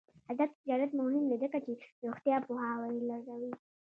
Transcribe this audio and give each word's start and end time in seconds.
آزاد 0.31 0.49
تجارت 0.59 0.89
مهم 0.97 1.23
دی 1.29 1.37
ځکه 1.43 1.57
چې 1.65 1.71
روغتیايي 2.07 2.41
پوهاوی 2.45 3.01
لوړوي. 3.09 3.51